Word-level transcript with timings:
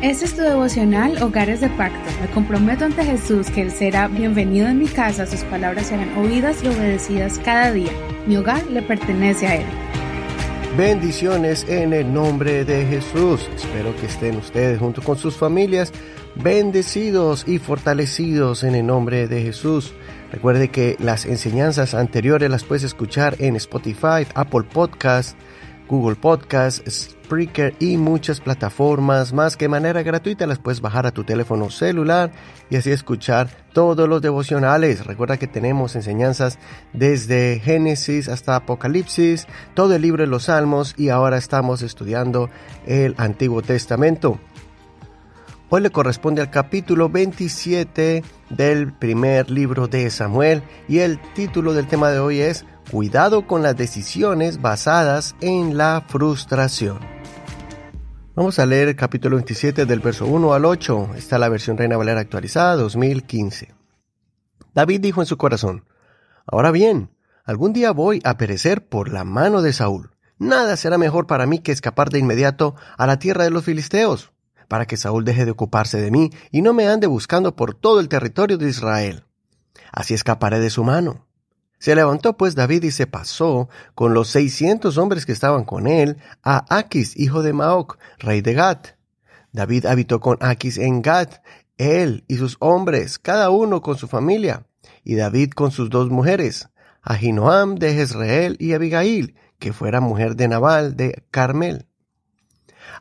Este 0.00 0.26
es 0.26 0.36
tu 0.36 0.42
devocional 0.42 1.20
Hogares 1.22 1.60
de 1.60 1.68
Pacto. 1.70 1.98
Me 2.20 2.28
comprometo 2.28 2.84
ante 2.84 3.04
Jesús 3.04 3.50
que 3.50 3.62
Él 3.62 3.72
será 3.72 4.06
bienvenido 4.06 4.68
en 4.68 4.78
mi 4.78 4.86
casa, 4.86 5.26
sus 5.26 5.40
palabras 5.40 5.88
serán 5.88 6.16
oídas 6.16 6.62
y 6.62 6.68
obedecidas 6.68 7.40
cada 7.44 7.72
día. 7.72 7.90
Mi 8.26 8.36
hogar 8.36 8.64
le 8.68 8.80
pertenece 8.82 9.46
a 9.48 9.56
Él. 9.56 9.66
Bendiciones 10.76 11.66
en 11.68 11.92
el 11.92 12.14
nombre 12.14 12.64
de 12.64 12.86
Jesús. 12.86 13.50
Espero 13.56 13.96
que 13.96 14.06
estén 14.06 14.36
ustedes 14.36 14.78
junto 14.78 15.02
con 15.02 15.18
sus 15.18 15.36
familias 15.36 15.92
bendecidos 16.36 17.48
y 17.48 17.58
fortalecidos 17.58 18.62
en 18.62 18.76
el 18.76 18.86
nombre 18.86 19.26
de 19.26 19.42
Jesús. 19.42 19.92
Recuerde 20.30 20.68
que 20.68 20.96
las 21.00 21.24
enseñanzas 21.24 21.94
anteriores 21.94 22.48
las 22.50 22.62
puedes 22.62 22.84
escuchar 22.84 23.34
en 23.40 23.56
Spotify, 23.56 24.26
Apple 24.34 24.62
Podcast, 24.72 25.36
Google 25.88 26.16
Podcast, 26.16 26.86
Spreaker 26.88 27.74
y 27.80 27.96
muchas 27.96 28.40
plataformas 28.40 29.32
más 29.32 29.56
que 29.56 29.64
de 29.64 29.70
manera 29.70 30.02
gratuita 30.02 30.46
las 30.46 30.58
puedes 30.58 30.80
bajar 30.80 31.06
a 31.06 31.10
tu 31.10 31.24
teléfono 31.24 31.70
celular 31.70 32.30
y 32.70 32.76
así 32.76 32.90
escuchar 32.90 33.48
todos 33.72 34.08
los 34.08 34.22
devocionales. 34.22 35.06
Recuerda 35.06 35.38
que 35.38 35.46
tenemos 35.46 35.96
enseñanzas 35.96 36.58
desde 36.92 37.60
Génesis 37.60 38.28
hasta 38.28 38.56
Apocalipsis, 38.56 39.46
todo 39.74 39.94
el 39.94 40.02
libro 40.02 40.22
de 40.22 40.28
los 40.28 40.44
Salmos 40.44 40.94
y 40.96 41.08
ahora 41.08 41.38
estamos 41.38 41.82
estudiando 41.82 42.50
el 42.86 43.14
Antiguo 43.16 43.62
Testamento. 43.62 44.38
Hoy 45.70 45.82
le 45.82 45.90
corresponde 45.90 46.40
al 46.40 46.50
capítulo 46.50 47.10
27 47.10 48.22
del 48.48 48.92
primer 48.94 49.50
libro 49.50 49.86
de 49.86 50.08
Samuel 50.08 50.62
y 50.88 51.00
el 51.00 51.20
título 51.34 51.74
del 51.74 51.86
tema 51.86 52.10
de 52.10 52.20
hoy 52.20 52.40
es 52.40 52.64
Cuidado 52.90 53.46
con 53.46 53.62
las 53.62 53.76
decisiones 53.76 54.62
basadas 54.62 55.36
en 55.42 55.76
la 55.76 56.02
frustración. 56.08 56.98
Vamos 58.34 58.58
a 58.58 58.64
leer 58.64 58.88
el 58.88 58.96
capítulo 58.96 59.36
27 59.36 59.84
del 59.84 60.00
verso 60.00 60.24
1 60.24 60.54
al 60.54 60.64
8. 60.64 61.10
Está 61.14 61.38
la 61.38 61.50
versión 61.50 61.76
Reina 61.76 61.98
Valera 61.98 62.20
actualizada 62.20 62.76
2015. 62.76 63.74
David 64.72 65.00
dijo 65.02 65.20
en 65.20 65.26
su 65.26 65.36
corazón, 65.36 65.84
Ahora 66.46 66.70
bien, 66.70 67.10
algún 67.44 67.74
día 67.74 67.90
voy 67.90 68.22
a 68.24 68.38
perecer 68.38 68.88
por 68.88 69.12
la 69.12 69.24
mano 69.24 69.60
de 69.60 69.74
Saúl. 69.74 70.12
Nada 70.38 70.74
será 70.78 70.96
mejor 70.96 71.26
para 71.26 71.44
mí 71.44 71.58
que 71.58 71.72
escapar 71.72 72.08
de 72.08 72.20
inmediato 72.20 72.74
a 72.96 73.06
la 73.06 73.18
tierra 73.18 73.44
de 73.44 73.50
los 73.50 73.64
filisteos, 73.64 74.32
para 74.66 74.86
que 74.86 74.96
Saúl 74.96 75.26
deje 75.26 75.44
de 75.44 75.50
ocuparse 75.50 76.00
de 76.00 76.10
mí 76.10 76.30
y 76.50 76.62
no 76.62 76.72
me 76.72 76.88
ande 76.88 77.06
buscando 77.06 77.54
por 77.54 77.74
todo 77.74 78.00
el 78.00 78.08
territorio 78.08 78.56
de 78.56 78.70
Israel. 78.70 79.24
Así 79.92 80.14
escaparé 80.14 80.58
de 80.58 80.70
su 80.70 80.84
mano. 80.84 81.27
Se 81.78 81.94
levantó 81.94 82.36
pues 82.36 82.54
David 82.54 82.84
y 82.84 82.90
se 82.90 83.06
pasó 83.06 83.68
con 83.94 84.12
los 84.12 84.28
seiscientos 84.28 84.98
hombres 84.98 85.26
que 85.26 85.32
estaban 85.32 85.64
con 85.64 85.86
él 85.86 86.18
a 86.42 86.64
Aquis, 86.76 87.16
hijo 87.16 87.42
de 87.42 87.52
Maoc, 87.52 87.98
rey 88.18 88.40
de 88.40 88.54
Gat. 88.54 88.88
David 89.52 89.86
habitó 89.86 90.20
con 90.20 90.38
Aquis 90.40 90.78
en 90.78 91.02
Gat, 91.02 91.42
él 91.76 92.24
y 92.26 92.36
sus 92.36 92.56
hombres, 92.58 93.18
cada 93.18 93.50
uno 93.50 93.80
con 93.80 93.96
su 93.96 94.08
familia, 94.08 94.66
y 95.04 95.14
David 95.14 95.52
con 95.52 95.70
sus 95.70 95.88
dos 95.88 96.10
mujeres, 96.10 96.68
Ahinoam 97.02 97.76
de 97.76 97.94
Jezreel 97.94 98.56
y 98.58 98.72
Abigail, 98.72 99.36
que 99.58 99.72
fuera 99.72 100.00
mujer 100.00 100.34
de 100.34 100.48
Nabal 100.48 100.96
de 100.96 101.22
Carmel. 101.30 101.86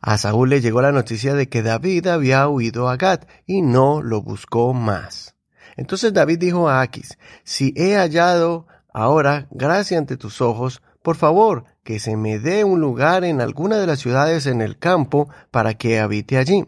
A 0.02 0.18
Saúl 0.18 0.50
le 0.50 0.62
llegó 0.62 0.82
la 0.82 0.92
noticia 0.92 1.34
de 1.34 1.50
que 1.50 1.64
David 1.64 2.08
había 2.08 2.48
huido 2.48 2.88
a 2.90 2.98
Gat 2.98 3.28
y 3.48 3.64
no 3.64 4.04
lo 4.04 4.22
buscó 4.22 4.74
más. 4.74 5.37
Entonces 5.78 6.12
David 6.12 6.40
dijo 6.40 6.68
a 6.68 6.82
Aquis, 6.82 7.18
si 7.44 7.74
he 7.78 7.96
hallado 7.96 8.68
ahora 8.92 9.48
gracia 9.52 9.98
ante 9.98 10.18
tus 10.18 10.42
ojos, 10.42 10.82
por 11.04 11.16
favor, 11.16 11.64
que 11.84 12.00
se 12.00 12.18
me 12.18 12.40
dé 12.40 12.66
un 12.66 12.82
lugar 12.82 13.24
en 13.24 13.40
alguna 13.40 13.78
de 13.78 13.88
las 13.88 14.00
ciudades 14.00 14.48
en 14.48 14.62
el 14.62 14.78
campo 14.78 15.30
para 15.52 15.76
que 15.76 16.00
habite 16.00 16.38
allí. 16.38 16.66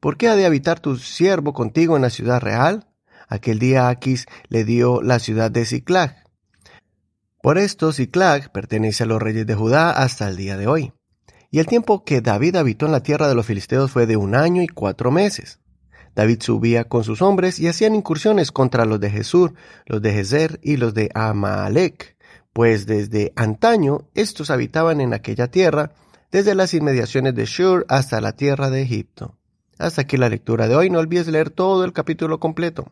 ¿Por 0.00 0.16
qué 0.16 0.28
ha 0.28 0.36
de 0.36 0.46
habitar 0.46 0.80
tu 0.80 0.96
siervo 0.96 1.52
contigo 1.52 1.96
en 1.96 2.02
la 2.02 2.10
ciudad 2.10 2.40
real? 2.40 2.86
Aquel 3.28 3.58
día 3.58 3.88
Aquis 3.88 4.26
le 4.48 4.64
dio 4.64 5.02
la 5.02 5.18
ciudad 5.18 5.50
de 5.50 5.66
Ciclag. 5.66 6.24
Por 7.42 7.58
esto 7.58 7.92
Ciclag 7.92 8.52
pertenece 8.52 9.02
a 9.02 9.06
los 9.06 9.20
reyes 9.20 9.46
de 9.46 9.54
Judá 9.54 9.90
hasta 9.90 10.28
el 10.28 10.36
día 10.36 10.56
de 10.56 10.68
hoy. 10.68 10.92
Y 11.50 11.58
el 11.58 11.66
tiempo 11.66 12.04
que 12.04 12.20
David 12.20 12.56
habitó 12.56 12.86
en 12.86 12.92
la 12.92 13.02
tierra 13.02 13.28
de 13.28 13.34
los 13.34 13.46
filisteos 13.46 13.90
fue 13.90 14.06
de 14.06 14.16
un 14.16 14.34
año 14.34 14.62
y 14.62 14.68
cuatro 14.68 15.10
meses. 15.10 15.60
David 16.16 16.40
subía 16.40 16.84
con 16.84 17.04
sus 17.04 17.20
hombres 17.20 17.60
y 17.60 17.68
hacían 17.68 17.94
incursiones 17.94 18.50
contra 18.50 18.86
los 18.86 18.98
de 18.98 19.10
Jesús, 19.10 19.50
los 19.84 20.00
de 20.00 20.14
Jezer 20.14 20.58
y 20.62 20.78
los 20.78 20.94
de 20.94 21.10
Amalek, 21.14 22.16
pues 22.54 22.86
desde 22.86 23.34
antaño 23.36 24.08
estos 24.14 24.50
habitaban 24.50 25.02
en 25.02 25.12
aquella 25.12 25.48
tierra, 25.50 25.92
desde 26.32 26.54
las 26.54 26.72
inmediaciones 26.72 27.34
de 27.34 27.44
Shur 27.44 27.84
hasta 27.90 28.22
la 28.22 28.32
tierra 28.32 28.70
de 28.70 28.80
Egipto. 28.80 29.36
Hasta 29.78 30.02
aquí 30.02 30.16
la 30.16 30.30
lectura 30.30 30.68
de 30.68 30.74
hoy, 30.74 30.88
no 30.88 31.00
olvides 31.00 31.28
leer 31.28 31.50
todo 31.50 31.84
el 31.84 31.92
capítulo 31.92 32.40
completo. 32.40 32.90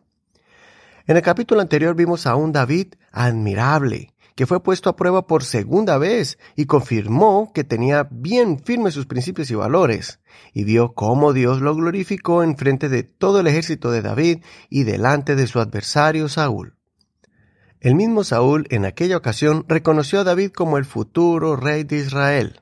En 1.07 1.17
el 1.17 1.23
capítulo 1.23 1.61
anterior 1.61 1.95
vimos 1.95 2.27
a 2.27 2.35
un 2.35 2.51
David 2.51 2.93
admirable, 3.11 4.13
que 4.35 4.45
fue 4.45 4.61
puesto 4.61 4.89
a 4.89 4.95
prueba 4.97 5.27
por 5.27 5.43
segunda 5.43 5.97
vez 5.97 6.37
y 6.55 6.65
confirmó 6.65 7.51
que 7.53 7.63
tenía 7.63 8.07
bien 8.11 8.59
firmes 8.59 8.93
sus 8.93 9.05
principios 9.05 9.49
y 9.49 9.55
valores, 9.55 10.19
y 10.53 10.65
vio 10.65 10.93
cómo 10.93 11.31
Dios 11.31 11.61
lo 11.61 11.73
glorificó 11.73 12.43
en 12.43 12.57
frente 12.57 12.89
de 12.89 13.03
todo 13.03 13.39
el 13.39 13.47
ejército 13.47 13.91
de 13.91 14.01
David 14.01 14.43
y 14.69 14.83
delante 14.83 15.35
de 15.35 15.47
su 15.47 15.59
adversario 15.59 16.27
Saúl. 16.27 16.75
El 17.79 17.95
mismo 17.95 18.23
Saúl 18.23 18.67
en 18.71 18.83
aquella 18.83 19.15
ocasión 19.15 19.63
reconoció 19.67 20.19
a 20.19 20.23
David 20.23 20.51
como 20.51 20.77
el 20.77 20.85
futuro 20.85 21.55
rey 21.55 21.83
de 21.83 21.97
Israel. 21.97 22.61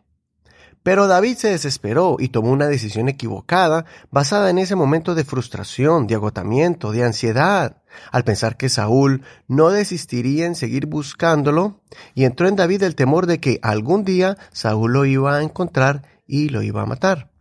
Pero 0.84 1.08
David 1.08 1.38
se 1.38 1.48
desesperó 1.48 2.18
y 2.20 2.28
tomó 2.28 2.52
una 2.52 2.68
decisión 2.68 3.08
equivocada 3.08 3.86
basada 4.12 4.50
en 4.50 4.58
ese 4.58 4.76
momento 4.76 5.16
de 5.16 5.24
frustración, 5.24 6.08
de 6.08 6.16
agotamiento, 6.16 6.92
de 6.92 7.06
ansiedad, 7.06 7.83
al 8.12 8.24
pensar 8.24 8.58
que 8.58 8.70
Saúl 8.70 9.24
no 9.48 9.70
desistiría 9.70 10.46
en 10.46 10.56
seguir 10.56 10.86
buscándolo, 10.86 11.82
y 12.14 12.26
entró 12.26 12.48
en 12.48 12.56
David 12.56 12.84
el 12.84 12.96
temor 12.96 13.28
de 13.28 13.40
que 13.40 13.60
algún 13.62 14.04
día 14.04 14.38
Saúl 14.52 14.94
lo 14.94 15.06
iba 15.06 15.36
a 15.36 15.44
encontrar 15.44 16.04
y 16.28 16.50
lo 16.50 16.62
iba 16.62 16.82
a 16.82 16.86
matar. 16.86 17.32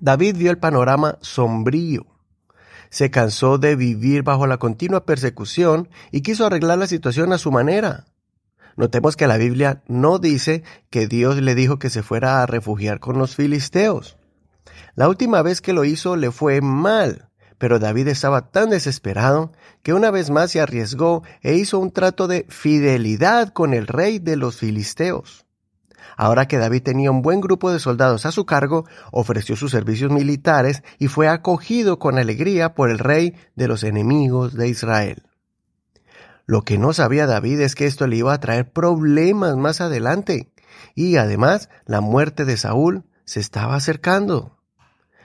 David 0.00 0.36
vio 0.36 0.50
el 0.50 0.58
panorama 0.58 1.18
sombrío. 1.20 2.06
Se 2.88 3.10
cansó 3.10 3.58
de 3.58 3.76
vivir 3.76 4.22
bajo 4.22 4.46
la 4.46 4.58
continua 4.58 5.04
persecución 5.04 5.88
y 6.10 6.22
quiso 6.22 6.46
arreglar 6.46 6.78
la 6.78 6.86
situación 6.86 7.32
a 7.32 7.38
su 7.38 7.52
manera. 7.52 8.06
Notemos 8.76 9.16
que 9.16 9.26
la 9.26 9.36
Biblia 9.36 9.82
no 9.86 10.18
dice 10.18 10.64
que 10.88 11.06
Dios 11.06 11.36
le 11.36 11.54
dijo 11.54 11.78
que 11.78 11.90
se 11.90 12.02
fuera 12.02 12.42
a 12.42 12.46
refugiar 12.46 12.98
con 12.98 13.18
los 13.18 13.36
filisteos. 13.36 14.16
La 14.94 15.08
última 15.08 15.42
vez 15.42 15.60
que 15.60 15.72
lo 15.72 15.84
hizo 15.84 16.16
le 16.16 16.30
fue 16.30 16.60
mal, 16.60 17.29
pero 17.60 17.78
David 17.78 18.08
estaba 18.08 18.50
tan 18.50 18.70
desesperado 18.70 19.52
que 19.82 19.92
una 19.92 20.10
vez 20.10 20.30
más 20.30 20.50
se 20.50 20.62
arriesgó 20.62 21.22
e 21.42 21.56
hizo 21.56 21.78
un 21.78 21.90
trato 21.90 22.26
de 22.26 22.46
fidelidad 22.48 23.50
con 23.50 23.74
el 23.74 23.86
rey 23.86 24.18
de 24.18 24.36
los 24.36 24.56
filisteos. 24.56 25.44
Ahora 26.16 26.48
que 26.48 26.56
David 26.56 26.84
tenía 26.84 27.10
un 27.10 27.20
buen 27.20 27.42
grupo 27.42 27.70
de 27.70 27.78
soldados 27.78 28.24
a 28.24 28.32
su 28.32 28.46
cargo, 28.46 28.86
ofreció 29.12 29.56
sus 29.56 29.72
servicios 29.72 30.10
militares 30.10 30.82
y 30.98 31.08
fue 31.08 31.28
acogido 31.28 31.98
con 31.98 32.16
alegría 32.16 32.74
por 32.74 32.88
el 32.88 32.98
rey 32.98 33.34
de 33.56 33.68
los 33.68 33.84
enemigos 33.84 34.54
de 34.54 34.68
Israel. 34.68 35.22
Lo 36.46 36.62
que 36.62 36.78
no 36.78 36.94
sabía 36.94 37.26
David 37.26 37.60
es 37.60 37.74
que 37.74 37.84
esto 37.84 38.06
le 38.06 38.16
iba 38.16 38.32
a 38.32 38.40
traer 38.40 38.72
problemas 38.72 39.58
más 39.58 39.82
adelante, 39.82 40.50
y 40.94 41.16
además 41.16 41.68
la 41.84 42.00
muerte 42.00 42.46
de 42.46 42.56
Saúl 42.56 43.04
se 43.26 43.38
estaba 43.38 43.74
acercando. 43.76 44.59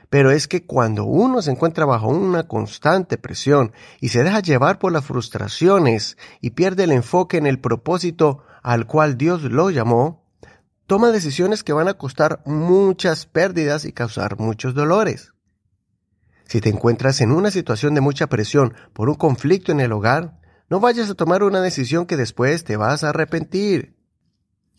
Pero 0.09 0.31
es 0.31 0.47
que 0.47 0.65
cuando 0.65 1.05
uno 1.05 1.41
se 1.41 1.51
encuentra 1.51 1.85
bajo 1.85 2.07
una 2.07 2.47
constante 2.47 3.17
presión 3.17 3.71
y 3.99 4.09
se 4.09 4.23
deja 4.23 4.39
llevar 4.39 4.79
por 4.79 4.91
las 4.91 5.05
frustraciones 5.05 6.17
y 6.41 6.51
pierde 6.51 6.83
el 6.83 6.91
enfoque 6.91 7.37
en 7.37 7.47
el 7.47 7.59
propósito 7.59 8.43
al 8.61 8.87
cual 8.87 9.17
Dios 9.17 9.43
lo 9.43 9.69
llamó, 9.69 10.23
toma 10.87 11.11
decisiones 11.11 11.63
que 11.63 11.73
van 11.73 11.87
a 11.87 11.95
costar 11.95 12.41
muchas 12.45 13.25
pérdidas 13.25 13.85
y 13.85 13.91
causar 13.91 14.39
muchos 14.39 14.73
dolores. 14.73 15.33
Si 16.47 16.61
te 16.61 16.69
encuentras 16.69 17.21
en 17.21 17.31
una 17.31 17.49
situación 17.49 17.95
de 17.95 18.01
mucha 18.01 18.27
presión 18.27 18.73
por 18.93 19.09
un 19.09 19.15
conflicto 19.15 19.71
en 19.71 19.79
el 19.79 19.91
hogar, 19.91 20.39
no 20.69 20.79
vayas 20.79 21.09
a 21.09 21.15
tomar 21.15 21.43
una 21.43 21.61
decisión 21.61 22.05
que 22.05 22.17
después 22.17 22.63
te 22.63 22.77
vas 22.77 23.03
a 23.03 23.09
arrepentir. 23.09 23.94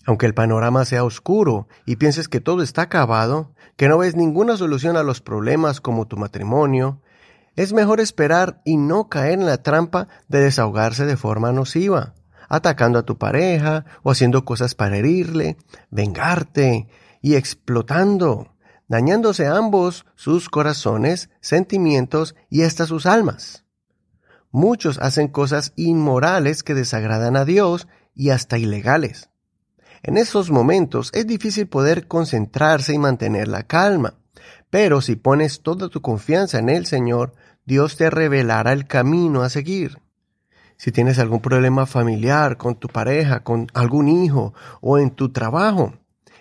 Aunque 0.07 0.27
el 0.27 0.35
panorama 0.35 0.85
sea 0.85 1.03
oscuro 1.03 1.67
y 1.85 1.97
pienses 1.97 2.29
que 2.29 2.41
todo 2.41 2.63
está 2.63 2.83
acabado, 2.83 3.53
que 3.77 3.89
no 3.89 3.99
ves 3.99 4.15
ninguna 4.15 4.57
solución 4.57 4.97
a 4.97 5.03
los 5.03 5.21
problemas 5.21 5.81
como 5.81 6.07
tu 6.07 6.17
matrimonio, 6.17 7.03
es 7.57 7.73
mejor 7.73 8.01
esperar 8.01 8.63
y 8.65 8.77
no 8.77 9.09
caer 9.09 9.33
en 9.33 9.47
la 9.47 9.63
trampa 9.63 10.07
de 10.29 10.41
desahogarse 10.41 11.07
de 11.07 11.17
forma 11.17 11.53
nociva, 11.53 12.15
atacando 12.49 13.01
a 13.01 13.03
tu 13.03 13.19
pareja 13.19 13.85
o 14.05 14.13
haciendo 14.13 14.45
cosas 14.45 14.77
para 14.77 14.97
herirle, 14.97 15.57
vengarte 15.91 16.87
y 17.21 17.35
explotando, 17.35 18.55
dañándose 18.87 19.49
ambos 19.49 20.07
sus 20.15 20.49
corazones, 20.49 21.31
sentimientos 21.41 22.37
y 22.49 22.63
hasta 22.63 22.87
sus 22.87 23.07
almas. 23.07 23.65
Muchos 24.53 24.99
hacen 25.01 25.27
cosas 25.27 25.73
inmorales 25.75 26.63
que 26.63 26.75
desagradan 26.75 27.37
a 27.37 27.45
Dios 27.45 27.89
y 28.15 28.31
hasta 28.31 28.57
ilegales. 28.57 29.31
En 30.07 30.17
esos 30.19 30.53
momentos 30.53 31.11
es 31.15 31.27
difícil 31.27 31.67
poder 31.67 32.07
concentrarse 32.07 32.95
y 32.95 32.99
mantener 32.99 33.49
la 33.49 33.65
calma. 33.65 34.15
Pero 34.71 35.01
si 35.01 35.17
pones 35.17 35.63
toda 35.63 35.89
tu 35.89 36.01
confianza 36.01 36.61
en 36.61 36.69
el 36.69 36.87
Señor, 36.87 37.35
Dios 37.65 37.97
te 37.97 38.09
revelará 38.09 38.73
el 38.73 38.87
camino 38.87 39.43
a 39.43 39.51
seguir. 39.51 39.99
Si 40.77 40.93
tienes 40.93 41.19
algún 41.19 41.41
problema 41.41 41.87
familiar 41.87 42.57
con 42.57 42.77
tu 42.77 42.87
pareja, 42.87 43.43
con 43.43 43.67
algún 43.75 44.07
hijo 44.07 44.55
o 44.81 44.99
en 44.99 45.11
tu 45.11 45.33
trabajo, 45.33 45.95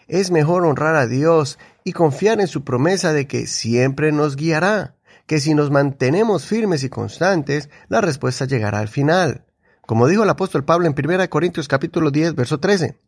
es 0.08 0.30
mejor 0.30 0.64
honrar 0.64 0.96
a 0.96 1.08
Dios 1.08 1.58
y 1.84 1.94
confiar 1.94 2.40
en 2.42 2.48
su 2.48 2.64
promesa 2.64 3.14
de 3.14 3.26
que 3.26 3.48
siempre 3.48 4.12
nos 4.12 4.36
guiará, 4.36 4.94
que 5.26 5.40
si 5.40 5.56
nos 5.56 5.72
mantenemos 5.72 6.46
firmes 6.46 6.84
y 6.84 6.90
constantes, 6.90 7.72
la 7.88 8.02
respuesta 8.02 8.46
llegará 8.46 8.78
al 8.78 8.90
final. 8.90 9.46
Como 9.88 10.08
dijo 10.08 10.22
el 10.22 10.30
apóstol 10.30 10.66
Pablo 10.66 10.86
en 10.86 10.94
1 10.96 11.30
Corintios 11.32 11.68
capítulo 11.68 12.12
10, 12.12 12.36
verso 12.36 12.60
13, 12.60 13.00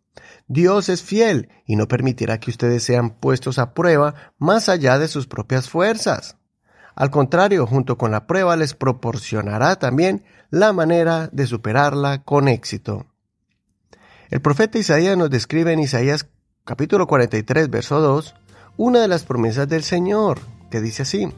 Dios 0.47 0.89
es 0.89 1.03
fiel 1.03 1.49
y 1.65 1.75
no 1.75 1.87
permitirá 1.87 2.39
que 2.39 2.51
ustedes 2.51 2.83
sean 2.83 3.11
puestos 3.11 3.59
a 3.59 3.73
prueba 3.73 4.33
más 4.37 4.69
allá 4.69 4.97
de 4.99 5.07
sus 5.07 5.27
propias 5.27 5.69
fuerzas. 5.69 6.37
Al 6.95 7.11
contrario, 7.11 7.67
junto 7.67 7.97
con 7.97 8.11
la 8.11 8.25
prueba 8.25 8.55
les 8.55 8.73
proporcionará 8.73 9.77
también 9.77 10.25
la 10.49 10.73
manera 10.73 11.29
de 11.31 11.45
superarla 11.45 12.23
con 12.23 12.47
éxito. 12.47 13.05
El 14.29 14.41
profeta 14.41 14.77
Isaías 14.77 15.15
nos 15.17 15.29
describe 15.29 15.73
en 15.73 15.79
Isaías 15.79 16.27
capítulo 16.65 17.07
43, 17.07 17.69
verso 17.69 18.01
2, 18.01 18.35
una 18.77 18.99
de 18.99 19.07
las 19.07 19.23
promesas 19.23 19.69
del 19.69 19.83
Señor, 19.83 20.39
que 20.69 20.81
dice 20.81 21.03
así, 21.03 21.31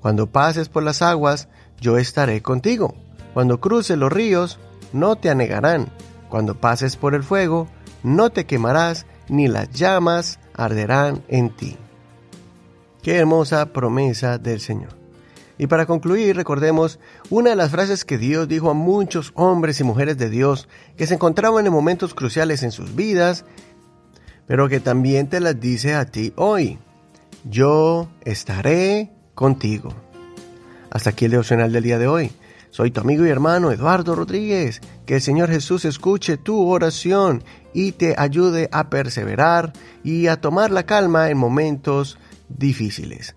Cuando 0.00 0.28
pases 0.28 0.68
por 0.68 0.82
las 0.82 1.02
aguas, 1.02 1.48
yo 1.80 1.98
estaré 1.98 2.40
contigo. 2.40 2.94
Cuando 3.34 3.60
cruces 3.60 3.98
los 3.98 4.12
ríos, 4.12 4.58
no 4.92 5.16
te 5.16 5.28
anegarán. 5.28 5.88
Cuando 6.28 6.58
pases 6.58 6.96
por 6.96 7.14
el 7.14 7.22
fuego, 7.22 7.68
no 8.02 8.30
te 8.30 8.46
quemarás, 8.46 9.06
ni 9.28 9.48
las 9.48 9.70
llamas 9.70 10.38
arderán 10.54 11.22
en 11.28 11.50
ti. 11.50 11.76
Qué 13.02 13.16
hermosa 13.16 13.72
promesa 13.72 14.38
del 14.38 14.60
Señor. 14.60 15.00
Y 15.56 15.66
para 15.66 15.84
concluir, 15.84 16.36
recordemos 16.36 16.98
una 17.28 17.50
de 17.50 17.56
las 17.56 17.70
frases 17.70 18.06
que 18.06 18.16
Dios 18.16 18.48
dijo 18.48 18.70
a 18.70 18.74
muchos 18.74 19.32
hombres 19.34 19.78
y 19.80 19.84
mujeres 19.84 20.16
de 20.16 20.30
Dios 20.30 20.68
que 20.96 21.06
se 21.06 21.14
encontraban 21.14 21.66
en 21.66 21.72
momentos 21.72 22.14
cruciales 22.14 22.62
en 22.62 22.72
sus 22.72 22.94
vidas, 22.94 23.44
pero 24.46 24.68
que 24.70 24.80
también 24.80 25.28
te 25.28 25.38
las 25.38 25.60
dice 25.60 25.94
a 25.94 26.06
ti 26.06 26.32
hoy. 26.36 26.78
Yo 27.44 28.08
estaré 28.24 29.10
contigo. 29.34 29.92
Hasta 30.90 31.10
aquí 31.10 31.26
el 31.26 31.32
devocional 31.32 31.72
del 31.72 31.84
día 31.84 31.98
de 31.98 32.08
hoy. 32.08 32.32
Soy 32.70 32.92
tu 32.92 33.00
amigo 33.00 33.26
y 33.26 33.28
hermano 33.28 33.72
Eduardo 33.72 34.14
Rodríguez. 34.14 34.80
Que 35.04 35.16
el 35.16 35.20
Señor 35.20 35.50
Jesús 35.50 35.84
escuche 35.84 36.36
tu 36.36 36.68
oración 36.68 37.42
y 37.74 37.92
te 37.92 38.14
ayude 38.16 38.68
a 38.72 38.90
perseverar 38.90 39.72
y 40.04 40.28
a 40.28 40.40
tomar 40.40 40.70
la 40.70 40.84
calma 40.84 41.30
en 41.30 41.38
momentos 41.38 42.18
difíciles. 42.48 43.34